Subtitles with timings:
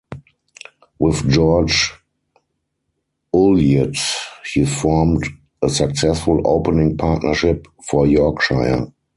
[0.97, 1.91] With George
[3.35, 3.99] Ulyett,
[4.51, 5.23] he formed
[5.61, 8.91] a successful opening partnership for Yorkshire.